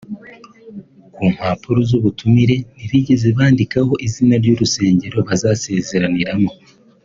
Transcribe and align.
Ku 1.13 1.21
mpapuro 1.33 1.79
z’ubutumire 1.89 2.55
ntibigeze 2.75 3.27
bandikaho 3.37 3.93
izina 4.07 4.33
ry’urusengero 4.41 5.17
bazasezeraniramo 5.27 6.51